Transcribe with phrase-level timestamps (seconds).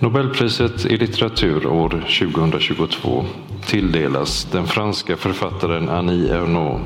[0.00, 3.24] Nobelpriset i litteratur år 2022
[3.66, 6.84] tilldelas den franska författaren Annie Ernaux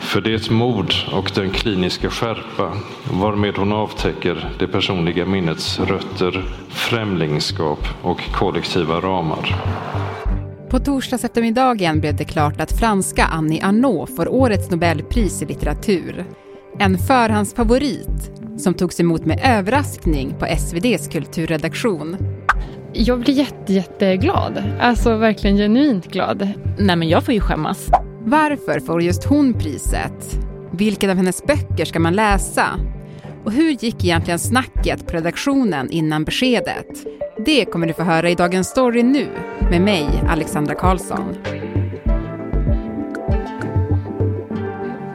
[0.00, 2.72] för det mod och den kliniska skärpa
[3.12, 9.56] varmed hon avtäcker det personliga minnets rötter, främlingskap och kollektiva ramar.
[10.70, 16.24] På torsdags eftermiddagen blev det klart att franska Annie Ernaux får årets Nobelpris i litteratur.
[16.78, 22.16] En förhandsfavorit som togs emot med överraskning på SVDs kulturredaktion.
[22.92, 24.62] Jag blir jätte, jätteglad.
[24.80, 26.48] Alltså verkligen genuint glad.
[26.78, 27.88] Nej men jag får ju skämmas.
[28.24, 30.38] Varför får just hon priset?
[30.70, 32.66] Vilken av hennes böcker ska man läsa?
[33.44, 36.86] Och hur gick egentligen snacket på redaktionen innan beskedet?
[37.46, 39.26] Det kommer du få höra i Dagens Story nu
[39.70, 41.34] med mig, Alexandra Karlsson.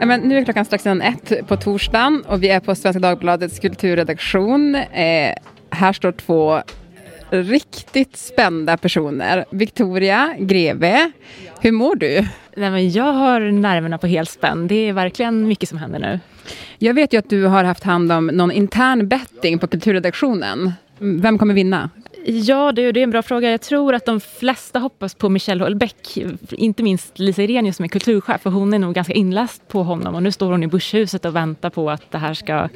[0.06, 3.58] Men nu är klockan strax innan ett på torsdagen och vi är på Svenska Dagbladets
[3.58, 4.74] kulturredaktion.
[4.74, 5.34] Eh,
[5.70, 6.62] här står två
[7.30, 9.44] riktigt spända personer.
[9.50, 11.12] Victoria Greve,
[11.60, 12.26] hur mår du?
[12.56, 14.66] Nej, men jag har nerverna på helspänn.
[14.66, 16.20] Det är verkligen mycket som händer nu.
[16.78, 20.72] Jag vet ju att du har haft hand om någon intern betting på kulturredaktionen.
[20.98, 21.90] Vem kommer vinna?
[22.24, 23.50] Ja, det är en bra fråga.
[23.50, 26.18] Jag tror att de flesta hoppas på Michelle Houellebecq.
[26.50, 30.14] Inte minst Lisa Irenius som är kulturchef, för hon är nog ganska inläst på honom.
[30.14, 32.68] Och nu står hon i Börshuset och väntar på att det här ska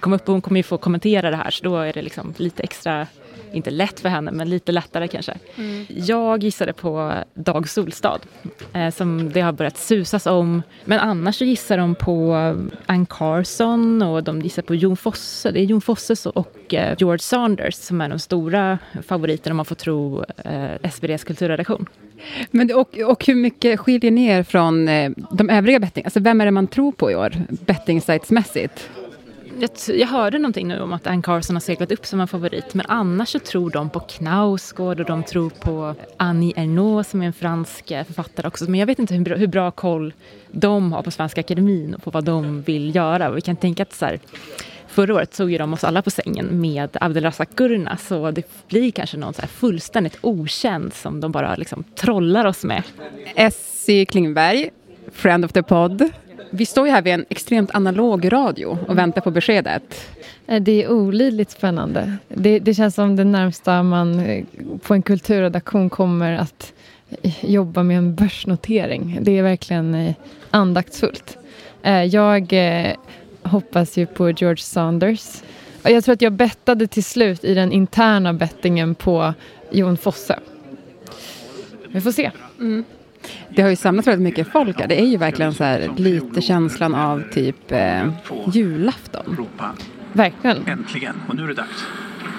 [0.00, 0.28] komma upp.
[0.28, 3.06] Och hon kommer ju få kommentera det här, så då är det liksom lite extra
[3.54, 5.34] inte lätt för henne, men lite lättare kanske.
[5.56, 5.86] Mm.
[5.88, 8.20] Jag gissade på Dag Solstad,
[8.72, 10.62] eh, som det har börjat susas om.
[10.84, 12.34] Men annars så gissar de på
[12.86, 15.50] Ann Carson och de gissar på Jon Fosse.
[15.50, 19.66] Det är Jon Fosse och eh, George Saunders som är de stora favoriterna om man
[19.66, 21.86] får tro eh, SVDs kulturredaktion.
[22.50, 26.04] Men, och, och hur mycket skiljer ni er från eh, de övriga betting?
[26.04, 27.32] Alltså vem är det man tror på i år,
[27.66, 28.90] betting-sites-mässigt?
[29.60, 32.74] Jag, jag hörde någonting nu om att Ann Carson har seglat upp som en favorit.
[32.74, 37.26] Men annars så tror de på Knausgård och de tror på Annie Ernaux som är
[37.26, 38.70] en fransk eh, författare också.
[38.70, 40.12] Men jag vet inte hur bra, hur bra koll
[40.50, 43.30] de har på Svenska Akademin och på vad de vill göra.
[43.30, 44.18] Vi kan tänka att så här,
[44.94, 48.90] Förra året såg ju de oss alla på sängen med Abdelrazak Gurna så det blir
[48.90, 52.82] kanske någon så här fullständigt okänd som de bara liksom trollar oss med.
[53.34, 54.70] Essie Klingberg,
[55.12, 56.10] friend of the pod.
[56.50, 60.08] Vi står ju här vid en extremt analog radio och väntar på beskedet.
[60.46, 62.16] Eh, det är olidligt spännande.
[62.28, 64.44] Det, det känns som det närmsta man eh,
[64.82, 66.72] på en kulturredaktion kommer att
[67.22, 69.18] eh, jobba med en börsnotering.
[69.22, 70.14] Det är verkligen
[70.50, 71.38] andaktsfullt.
[72.10, 72.54] Jag
[73.42, 75.42] hoppas ju på George Saunders.
[75.82, 79.34] Jag tror att jag bettade till slut i den interna bettingen på
[79.70, 80.38] Jon Fosse.
[81.88, 82.30] Vi får se.
[82.60, 82.84] Mm.
[83.48, 84.88] Det har ju samlats väldigt mycket folk här.
[84.88, 88.08] Det är ju verkligen så här, lite känslan av typ eh,
[88.52, 89.46] julafton.
[90.12, 90.66] Verkligen.
[90.66, 91.86] Äntligen, och nu är det dags.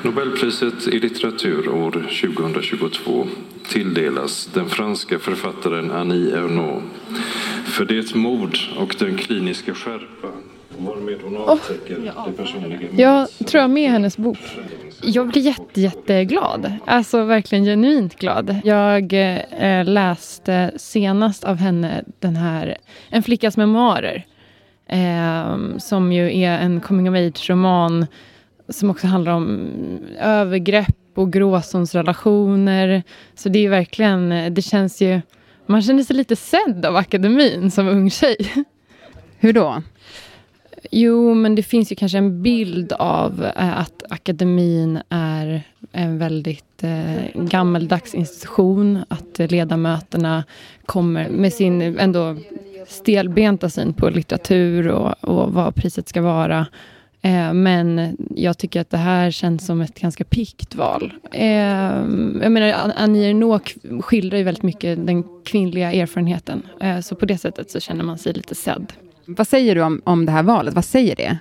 [0.01, 3.27] Nobelpriset i litteratur år 2022
[3.67, 6.85] tilldelas den franska författaren Annie Ernaux
[7.65, 10.27] för det mod och den kliniska skärpa
[10.79, 14.37] varmed hon avtäcker oh, det personliga Jag tror jag med hennes bok.
[15.03, 16.73] Jag blir jätte, jätteglad.
[16.85, 18.59] Alltså verkligen genuint glad.
[18.63, 22.77] Jag eh, läste senast av henne den här
[23.09, 24.25] En flickas memoarer.
[24.89, 28.05] Eh, som ju är en coming of age-roman
[28.69, 29.69] som också handlar om
[30.19, 33.03] övergrepp och gråzonsrelationer.
[33.35, 35.21] Så det är verkligen, det känns ju...
[35.65, 38.65] Man känner sig lite sedd av akademin som ung tjej.
[39.39, 39.81] Hur då?
[40.91, 46.83] Jo, men det finns ju kanske en bild av eh, att akademin är en väldigt
[46.83, 48.99] eh, gammeldags institution.
[49.07, 50.43] Att eh, ledamöterna
[50.85, 52.37] kommer med sin ändå
[52.87, 56.67] stelbenta syn på litteratur och, och vad priset ska vara.
[57.21, 61.13] Eh, men jag tycker att det här känns som ett ganska pikt val.
[61.31, 61.45] Eh,
[62.41, 66.67] jag menar, Annie Ernaux skildrar ju väldigt mycket den kvinnliga erfarenheten.
[67.03, 68.93] Så på det sättet så känner man sig lite sedd.
[69.25, 70.73] Vad säger du om, om det här valet?
[70.73, 71.37] Vad säger det?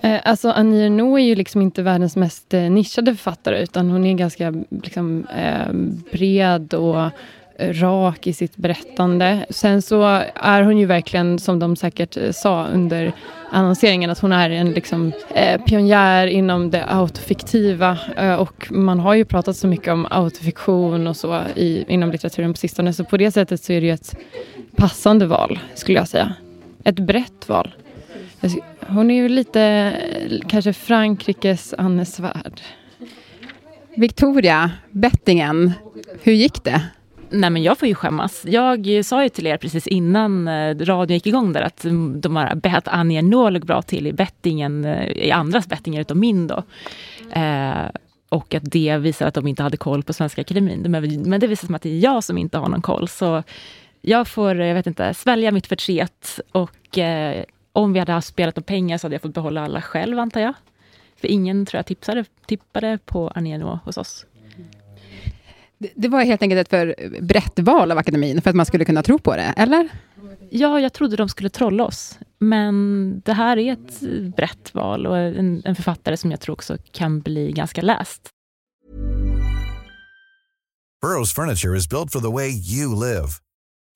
[0.00, 4.04] Eh, alltså Annie Ernaux är ju liksom inte världens mest eh, nischade författare utan hon
[4.04, 5.72] är ganska liksom, eh,
[6.12, 7.00] bred och
[7.58, 9.46] eh, rak i sitt berättande.
[9.50, 13.12] Sen så är hon ju verkligen, som de säkert eh, sa under
[13.50, 17.98] annonseringen, att hon är en liksom, eh, pionjär inom det autofiktiva.
[18.16, 22.52] Eh, och man har ju pratat så mycket om autofiktion och så i, inom litteraturen
[22.52, 24.16] på sistone, så på det sättet så är det ju ett
[24.76, 26.34] passande val, skulle jag säga
[26.84, 27.74] ett brett val.
[28.86, 29.92] Hon är ju lite
[30.48, 32.60] kanske Frankrikes Anne Svärd.
[33.96, 35.72] Victoria, bettingen,
[36.22, 36.82] hur gick det?
[37.30, 38.44] Nej men jag får ju skämmas.
[38.46, 42.54] Jag sa ju till er precis innan eh, radion gick igång där att de har
[42.54, 46.62] bett Anja Ernaux låg bra till i bettingen, eh, i andras bettingar utom min då.
[47.32, 47.88] Eh,
[48.28, 50.90] och att det visar att de inte hade koll på Svenska Akademin.
[51.26, 53.08] Men det visar som att det är jag som inte har någon koll.
[53.08, 53.42] Så
[54.00, 58.58] jag får, jag vet inte, svälja mitt förtret och eh, om vi hade haft spelat
[58.58, 60.54] om pengar så hade jag fått behålla alla själv antar jag.
[61.16, 64.26] För ingen tror jag tipsade, tippade på Arneno hos oss.
[65.78, 69.02] Det var helt enkelt ett för brett val av akademin för att man skulle kunna
[69.02, 69.88] tro på det, eller?
[70.50, 72.18] Ja, jag trodde de skulle trolla oss.
[72.38, 74.00] Men det här är ett
[74.36, 78.28] brett val och en, en författare som jag tror också kan bli ganska läst.
[81.02, 83.28] Burrows furniture is built for the way you live.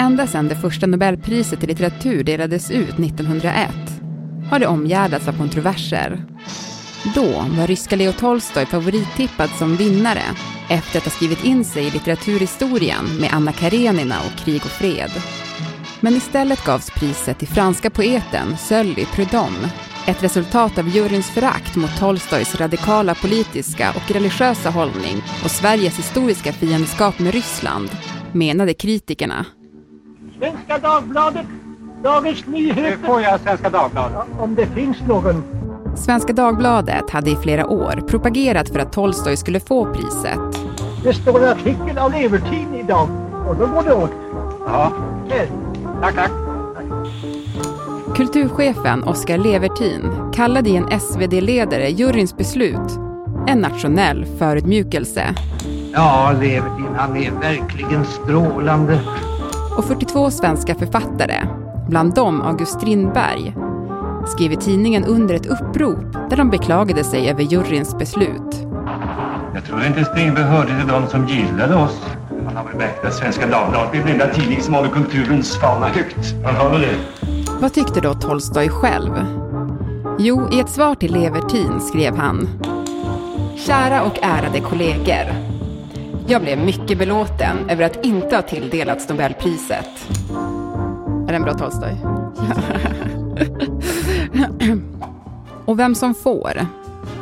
[0.00, 3.70] Ända sedan det första Nobelpriset i litteratur delades ut 1901
[4.50, 6.24] har det omgärdats av kontroverser.
[7.14, 7.26] Då
[7.58, 10.22] var ryska Leo Tolstoj favorittippad som vinnare
[10.70, 15.10] efter att ha skrivit in sig i litteraturhistorien med Anna Karenina och Krig och fred.
[16.00, 19.68] Men istället gavs priset till franska poeten Sully Prudhomme,
[20.06, 26.52] ett resultat av juryns förakt mot Tolstojs radikala politiska och religiösa hållning och Sveriges historiska
[26.52, 27.90] fiendskap med Ryssland,
[28.32, 29.46] menade kritikerna.
[30.40, 31.46] Svenska Dagbladet,
[32.02, 32.96] Dagens Nyheter.
[33.06, 34.12] Får jag Svenska Dagbladet.
[34.14, 35.44] Ja, om det finns någon.
[35.96, 40.38] Svenska Dagbladet hade i flera år propagerat för att Tolstoj skulle få priset.
[41.04, 43.08] Det står en artikel av Levertin idag
[43.48, 44.10] och då går det åt.
[44.66, 44.92] Ja,
[45.30, 45.46] Här.
[46.00, 46.30] tack, tack.
[48.16, 52.98] Kulturchefen Oskar Levertin kallade i en SvD-ledare juryns beslut
[53.46, 55.24] en nationell förödmjukelse.
[55.92, 59.00] Ja, Levertin, han är verkligen strålande.
[59.80, 61.46] Och 42 svenska författare,
[61.88, 63.54] bland dem August Strindberg,
[64.26, 68.66] skrev i tidningen under ett upprop där de beklagade sig över juryns beslut.
[69.54, 72.00] Jag tror inte Strindberg hörde till de som gillade oss.
[72.46, 75.86] Han har väl märkt att Svenska Dagbladet är den enda tidning som håller kulturens fana
[75.88, 76.34] högt.
[76.44, 76.96] Han har väl det.
[77.60, 79.12] Vad tyckte då Tolstoj själv?
[80.18, 82.48] Jo, i ett svar till Levertin skrev han
[83.56, 85.49] Kära och ärade kollegor.
[86.30, 90.08] Jag blev mycket belåten över att inte ha tilldelats Nobelpriset.
[91.28, 91.96] Är den bra Tolstoj?
[95.64, 96.66] och vem som får,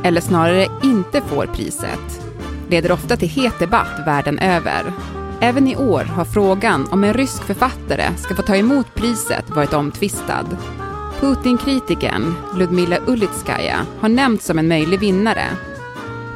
[0.03, 2.21] eller snarare inte får priset,
[2.71, 4.93] leder ofta till het debatt världen över.
[5.41, 9.75] Även i år har frågan om en rysk författare ska få ta emot priset varit
[9.75, 10.47] omtvistad.
[11.21, 15.45] Putin-kritikern Ludmila Ulitskaja har nämnts som en möjlig vinnare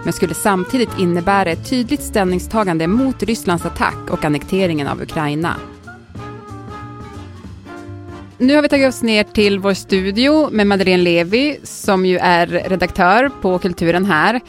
[0.04, 5.56] men skulle samtidigt innebära ett tydligt ställningstagande mot Rysslands attack och annekteringen av Ukraina.
[8.38, 12.46] Nu har vi tagit oss ner till vår studio med Madeleine Levi som ju är
[12.46, 14.40] redaktör på Kulturen här.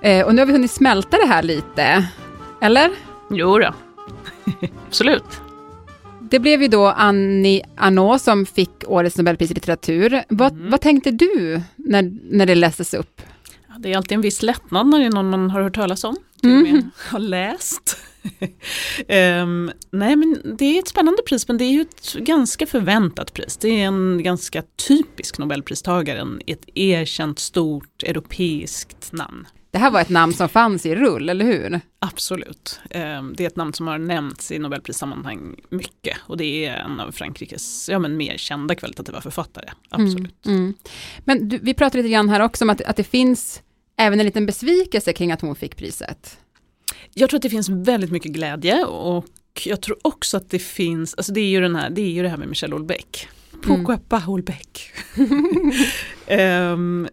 [0.00, 2.06] Eh, och nu har vi hunnit smälta det här lite,
[2.60, 2.90] eller?
[3.30, 3.74] Jo då.
[4.88, 5.40] absolut.
[6.20, 10.22] Det blev ju då Annie Arnault som fick årets Nobelpris i litteratur.
[10.28, 10.70] Vad, Mm.
[10.70, 13.20] vad tänkte du när, när det lästes upp?
[13.78, 16.16] Det är alltid en viss lättnad när det är någon man har hört talas om,
[16.40, 17.96] till och med har läst.
[19.08, 23.32] Ehm, nej men det är ett spännande pris men det är ju ett ganska förväntat
[23.32, 23.56] pris.
[23.56, 29.46] Det är en ganska typisk nobelpristagare, ett erkänt stort europeiskt namn.
[29.74, 31.80] Det här var ett namn som fanns i rull, eller hur?
[31.98, 32.80] Absolut.
[32.90, 37.00] Ehm, Det är ett namn som har nämnts i nobelprissammanhang mycket och det är en
[37.00, 39.68] av Frankrikes ja, men mer kända kvalitativa författare.
[39.90, 40.46] Absolut.
[40.46, 40.74] Mm, mm.
[41.24, 43.62] Men du, vi pratade lite grann här också om att, att det finns
[43.96, 46.38] även en liten besvikelse kring att hon fick priset.
[47.14, 49.26] Jag tror att det finns väldigt mycket glädje och
[49.64, 52.22] jag tror också att det finns, alltså det är ju, den här, det, är ju
[52.22, 53.28] det här med Michel Houellebecq.
[53.66, 54.92] Pourquoi pas Houellebecq?
[56.26, 57.08] Ehm,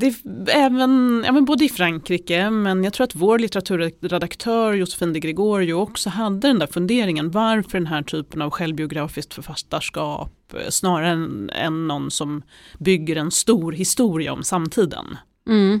[0.00, 0.14] det,
[0.52, 5.74] även, ja, men både i Frankrike, men jag tror att vår litteraturredaktör Josefin de Gregorio
[5.74, 11.50] också hade den där funderingen varför den här typen av självbiografiskt författarskap eh, snarare än,
[11.50, 12.42] än någon som
[12.78, 15.16] bygger en stor historia om samtiden.
[15.48, 15.80] Mm.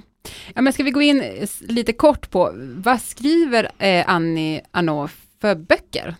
[0.54, 5.12] Ja, men ska vi gå in s- lite kort på, vad skriver eh, Annie Arnault
[5.40, 6.14] för böcker?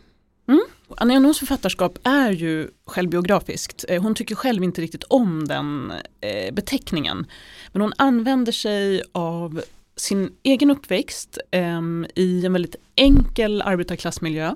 [0.48, 0.62] Mm.
[0.96, 3.84] Annie Arnaults författarskap är ju självbiografiskt.
[3.88, 7.26] Eh, hon tycker själv inte riktigt om den eh, beteckningen.
[7.72, 9.62] Men hon använder sig av
[9.96, 14.54] sin egen uppväxt ehm, i en väldigt enkel arbetarklassmiljö.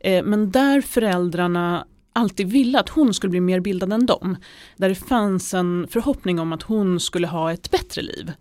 [0.00, 4.36] Eh, men där föräldrarna alltid ville att hon skulle bli mer bildad än dem.
[4.76, 8.32] Där det fanns en förhoppning om att hon skulle ha ett bättre liv.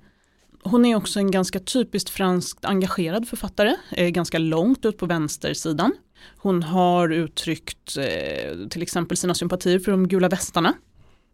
[0.68, 3.76] Hon är också en ganska typiskt franskt engagerad författare,
[4.10, 5.92] ganska långt ut på vänstersidan.
[6.38, 10.74] Hon har uttryckt eh, till exempel sina sympatier för de gula västarna.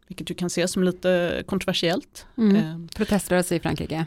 [0.07, 2.25] Vilket du kan se som lite kontroversiellt.
[2.37, 2.55] Mm.
[2.55, 2.95] Eh.
[2.95, 4.05] Proteströrelse i Frankrike.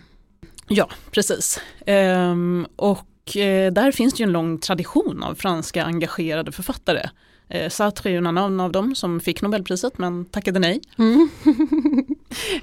[0.68, 1.60] Ja, precis.
[1.86, 7.08] Ehm, och eh, där finns det ju en lång tradition av franska engagerade författare.
[7.48, 10.80] Eh, Sartre är ju en annan av dem som fick Nobelpriset men tackade nej.
[10.98, 11.28] Mm.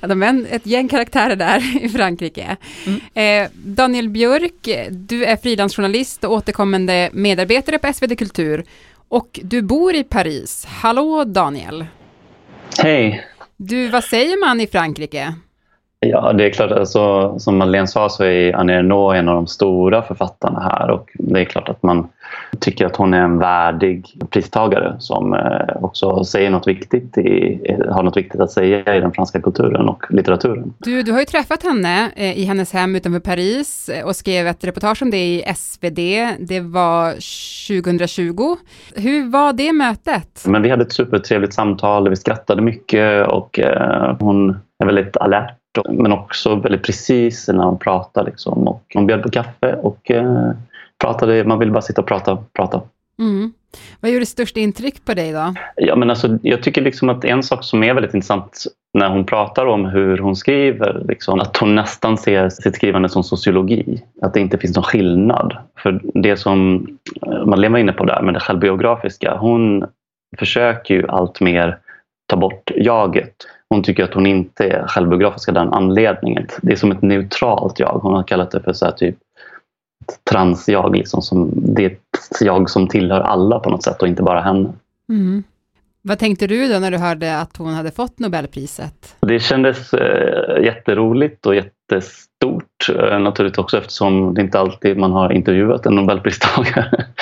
[0.02, 2.58] ja, de är ett gäng karaktärer där i Frankrike.
[2.86, 3.46] Mm.
[3.46, 8.66] Eh, Daniel Björk, du är frilansjournalist och återkommande medarbetare på SvD Kultur
[9.08, 10.66] och du bor i Paris.
[10.66, 11.86] Hallå Daniel!
[12.78, 13.26] Hej!
[13.58, 15.34] Du, vad säger man i Frankrike?
[16.06, 19.48] Ja, det är klart, alltså, som Madeleine sa så är Annie Ernaux en av de
[19.48, 22.10] stora författarna här och det är klart att man
[22.60, 28.04] tycker att hon är en värdig pristagare som eh, också säger något viktigt i, har
[28.04, 30.74] något viktigt att säga i den franska kulturen och litteraturen.
[30.78, 34.48] Du, du har ju träffat henne eh, i hennes hem utanför Paris eh, och skrev
[34.48, 36.00] ett reportage om det i SvD.
[36.40, 38.56] Det var 2020.
[38.96, 40.44] Hur var det mötet?
[40.46, 43.60] Men vi hade ett supertrevligt samtal, vi skrattade mycket och
[44.20, 45.58] hon är väldigt alert
[45.90, 48.26] men också väldigt precis när hon pratar.
[48.26, 48.68] Liksom.
[48.68, 50.52] Och hon bjöd på kaffe och eh,
[50.98, 52.38] pratade, man ville bara sitta och prata.
[52.54, 52.82] prata.
[53.20, 53.54] Mm.
[54.00, 55.54] Vad gjorde störst intryck på dig då?
[55.76, 59.26] Ja, men alltså, jag tycker liksom att en sak som är väldigt intressant när hon
[59.26, 64.04] pratar om hur hon skriver, liksom, att hon nästan ser sitt skrivande som sociologi.
[64.22, 65.58] Att det inte finns någon skillnad.
[65.78, 66.88] För det som
[67.46, 69.86] Madeleine var inne på där med det självbiografiska, hon
[70.38, 71.78] försöker ju allt mer
[72.32, 73.36] ta bort jaget.
[73.70, 76.48] Hon tycker att hon inte är självbiografisk av den anledningen.
[76.62, 78.00] Det är som ett neutralt jag.
[78.04, 79.16] Hon har kallat det för så typ
[80.32, 80.96] transjag.
[80.96, 84.42] Liksom, som, det är ett jag som tillhör alla på något sätt och inte bara
[84.42, 84.74] henne.
[85.10, 85.44] Mm.
[86.02, 89.16] Vad tänkte du då när du hörde att hon hade fått Nobelpriset?
[89.20, 95.12] Det kändes eh, jätteroligt och jättestort stort eh, naturligt också eftersom det inte alltid man
[95.12, 97.06] har intervjuat en Nobelpristagare.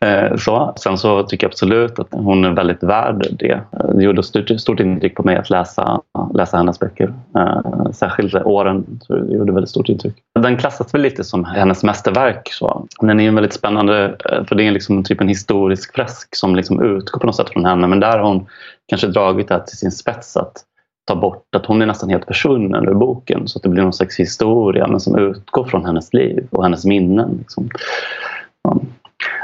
[0.00, 0.74] Eh, så.
[0.76, 3.60] Sen så tycker jag absolut att hon är väldigt värd det.
[3.94, 6.00] Det gjorde stort, stort intryck på mig att läsa,
[6.34, 7.14] läsa hennes böcker.
[7.36, 10.14] Eh, särskilt åren så det gjorde väldigt stort intryck.
[10.40, 12.48] Den klassas väl lite som hennes mästerverk.
[12.52, 12.86] Så.
[13.00, 14.16] Den är väldigt spännande
[14.48, 17.64] för det är liksom typ en historisk fresk som liksom utgår på något sätt från
[17.64, 17.86] henne.
[17.86, 18.46] Men där har hon
[18.88, 20.64] kanske dragit det till sin spets att
[21.10, 23.92] ta bort att hon är nästan helt försvunnen ur boken så att det blir någon
[23.92, 27.36] slags historia men som utgår från hennes liv och hennes minnen.
[27.38, 27.70] Liksom.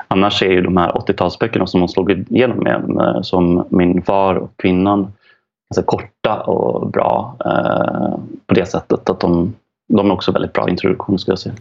[0.08, 4.50] Annars är ju de här 80-talsböckerna som hon slog igenom med, som Min far och
[4.56, 5.12] kvinnan,
[5.70, 9.54] alltså korta och bra eh, på det sättet att de,
[9.88, 11.54] de är också väldigt bra introduktion skulle jag säga.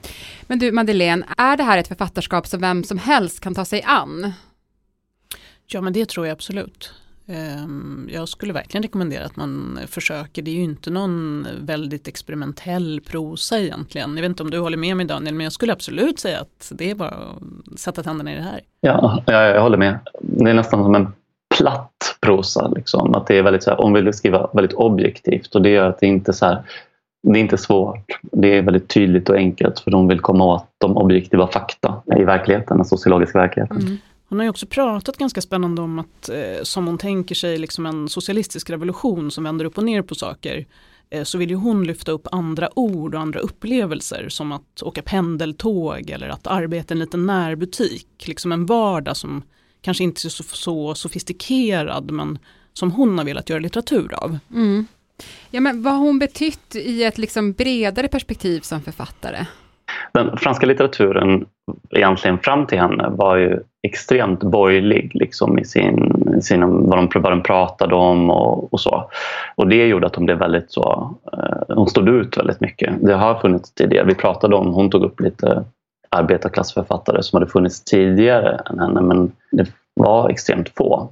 [0.48, 3.84] Men du Madeleine, är det här ett författarskap som vem som helst kan ta sig
[3.86, 4.34] an?
[5.68, 6.94] Ja men det tror jag absolut.
[7.28, 10.42] Ehm, jag skulle verkligen rekommendera att man försöker.
[10.42, 14.16] Det är ju inte någon väldigt experimentell prosa egentligen.
[14.16, 16.72] Jag vet inte om du håller med mig Daniel, men jag skulle absolut säga att
[16.76, 18.60] det är bara att sätta tänderna i det här.
[18.82, 20.00] Ja, jag håller med.
[20.22, 21.14] Det är nästan som en
[21.58, 22.68] platt prosa.
[22.68, 23.16] Liksom.
[23.16, 26.00] Att det är väldigt så här, hon vill skriva väldigt objektivt och det gör att
[26.00, 26.64] det inte är så här,
[27.24, 28.20] det är inte svårt.
[28.22, 32.24] Det är väldigt tydligt och enkelt för de vill komma åt de objektiva fakta i
[32.24, 33.78] verkligheten, den sociologiska verkligheten.
[33.78, 33.98] Mm.
[34.28, 37.86] Hon har ju också pratat ganska spännande om att, eh, som hon tänker sig, liksom
[37.86, 40.66] en socialistisk revolution som vänder upp och ner på saker.
[41.10, 45.02] Eh, så vill ju hon lyfta upp andra ord och andra upplevelser som att åka
[45.02, 48.28] pendeltåg eller att arbeta i en liten närbutik.
[48.28, 49.44] Liksom en vardag som
[49.82, 52.40] kanske inte är så, så sofistikerad men
[52.74, 54.38] som hon har velat göra litteratur av.
[54.54, 54.88] Mm.
[55.50, 59.46] Ja, men vad har hon betytt i ett liksom bredare perspektiv som författare?
[60.12, 61.46] Den franska litteraturen
[61.90, 67.32] egentligen fram till henne var ju extremt borgerlig liksom, i sin, sin, vad, de, vad
[67.32, 69.10] de pratade om och, och, så.
[69.56, 72.94] Och det gjorde att de blev väldigt så, eh, hon stod ut väldigt mycket.
[73.00, 75.64] Det har funnits tidigare, vi pratade om, hon tog upp lite
[76.10, 81.10] arbetarklassförfattare som hade funnits tidigare än henne men det var extremt få.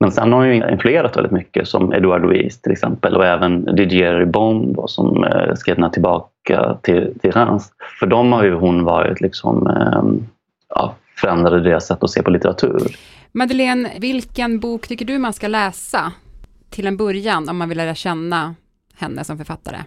[0.00, 4.14] Men sen har hon influerat väldigt mycket som Edouard Louis till exempel och även Didier
[4.14, 7.72] Ribon då, som eh, skrev den här tillbaka till, till Reims.
[8.00, 10.02] För dem har ju hon varit liksom, eh,
[10.74, 12.96] ja, förändrade deras sätt att se på litteratur.
[13.32, 16.12] Madeleine, vilken bok tycker du man ska läsa
[16.70, 18.54] till en början om man vill lära känna
[18.96, 19.78] henne som författare?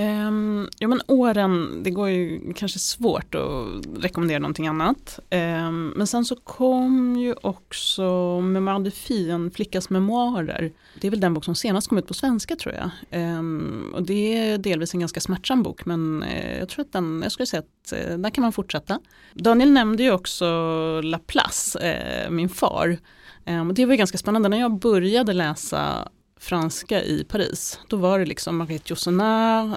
[0.00, 5.18] Um, ja men åren, det går ju kanske svårt att rekommendera någonting annat.
[5.30, 10.72] Um, men sen så kom ju också Memoir de Fille, en flickas memoarer.
[11.00, 12.90] Det är väl den bok som senast kom ut på svenska tror jag.
[13.38, 17.20] Um, och det är delvis en ganska smärtsam bok men uh, jag tror att den,
[17.22, 19.00] jag skulle säga att eh, uh, där kan man fortsätta.
[19.34, 20.46] Daniel nämnde ju också
[21.00, 22.98] Laplace, uh, min far.
[23.46, 26.08] Um, det var ganska spännande, när jag började läsa
[26.40, 29.76] franska i Paris, då var det liksom Mariette Yourcenar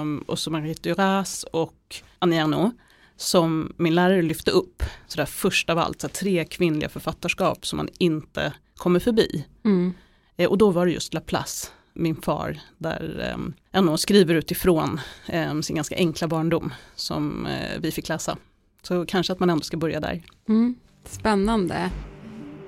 [0.00, 2.76] um, och så Mariette Duras och Annie Ernaux
[3.16, 7.88] som min lärare lyfte upp, sådär först av allt, så tre kvinnliga författarskap som man
[7.98, 9.44] inte kommer förbi.
[9.64, 9.94] Mm.
[10.36, 15.60] Eh, och då var det just Laplace, min far, där eh, ändå skriver utifrån eh,
[15.60, 18.36] sin ganska enkla barndom som eh, vi fick läsa.
[18.82, 20.22] Så kanske att man ändå ska börja där.
[20.48, 20.74] Mm.
[21.04, 21.90] Spännande.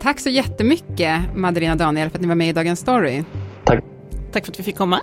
[0.00, 3.24] Tack så jättemycket Madeleine och Daniel för att ni var med i Dagens Story.
[3.64, 3.84] Tack.
[4.32, 5.00] Tack för att vi fick komma.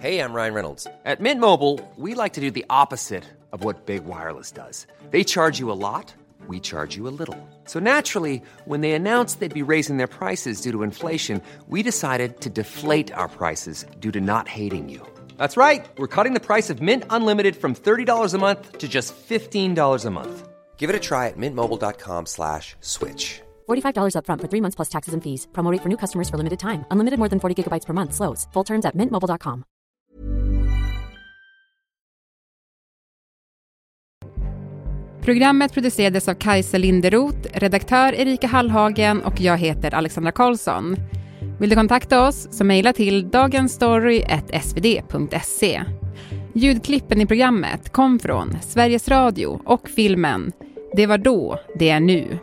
[0.00, 0.86] Hej, jag Ryan Reynolds.
[1.04, 3.22] At Mint Mobile, we like to do the opposite
[3.52, 4.86] of what Big Wireless does.
[5.10, 6.14] They charge you a lot,
[6.48, 7.36] we charge you a little.
[7.64, 12.40] So naturally, when they announced they'd be raising their prices due to inflation, we decided
[12.40, 15.17] to deflate our prices due to not hating you.
[15.38, 15.88] That's right.
[15.96, 20.10] We're cutting the price of Mint Unlimited from $30 a month to just $15 a
[20.10, 20.48] month.
[20.76, 23.40] Give it a try at mintmobile.com slash switch.
[23.68, 25.48] $45 up front for three months plus taxes and fees.
[25.52, 26.84] Promo for new customers for limited time.
[26.90, 28.14] Unlimited more than 40 gigabytes per month.
[28.14, 28.46] Slows.
[28.52, 29.64] Full terms at mintmobile.com.
[35.28, 40.96] Programmet producerades av Kajsa Linderoth, redaktör Erika Hallhagen och jag heter Alexandra Karlsson.
[41.58, 45.82] Vill du kontakta oss så mejla till dagensstory.svd.se.
[46.52, 50.52] Ljudklippen i programmet kom från Sveriges Radio och filmen
[50.96, 52.38] Det var då, det är nu.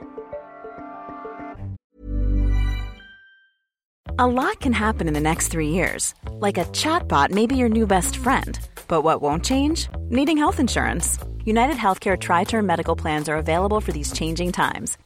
[4.17, 6.15] A lot can happen in the next three years.
[6.41, 8.59] Like a chatbot may be your new best friend.
[8.87, 9.89] But what won't change?
[10.09, 11.19] Needing health insurance.
[11.45, 14.97] United Healthcare Tri Term Medical Plans are available for these changing times.